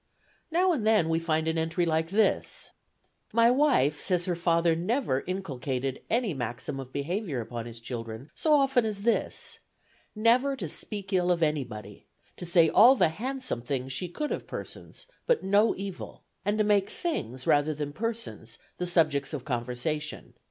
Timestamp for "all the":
12.67-13.09